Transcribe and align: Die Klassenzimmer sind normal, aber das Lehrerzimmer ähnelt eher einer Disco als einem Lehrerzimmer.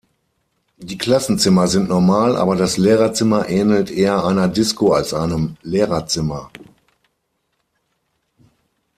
Die 0.77 0.97
Klassenzimmer 0.97 1.67
sind 1.67 1.87
normal, 1.87 2.35
aber 2.35 2.55
das 2.55 2.77
Lehrerzimmer 2.77 3.47
ähnelt 3.47 3.91
eher 3.91 4.23
einer 4.25 4.47
Disco 4.47 4.93
als 4.93 5.13
einem 5.13 5.57
Lehrerzimmer. 5.61 6.49